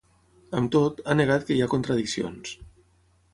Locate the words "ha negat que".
1.13-1.57